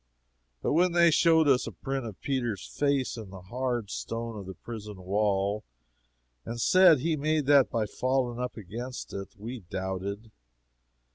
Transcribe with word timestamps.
But 0.63 0.73
when 0.73 0.93
they 0.93 1.11
showed 1.11 1.47
us 1.47 1.65
the 1.65 1.71
print 1.71 2.07
of 2.07 2.19
Peter's 2.21 2.65
face 2.65 3.17
in 3.17 3.29
the 3.29 3.41
hard 3.41 3.91
stone 3.91 4.35
of 4.35 4.47
the 4.47 4.55
prison 4.55 4.99
wall 5.03 5.63
and 6.43 6.59
said 6.59 7.01
he 7.01 7.15
made 7.15 7.45
that 7.45 7.69
by 7.69 7.85
falling 7.85 8.39
up 8.39 8.57
against 8.57 9.13
it, 9.13 9.27
we 9.37 9.59
doubted. 9.59 10.31